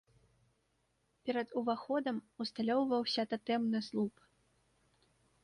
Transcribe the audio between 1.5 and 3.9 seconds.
уваходам усталёўваўся татэмны